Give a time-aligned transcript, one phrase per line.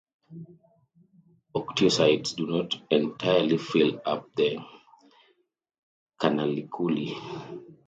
[1.55, 4.57] Osteocytes do not entirely fill up the
[6.19, 7.13] canaliculi.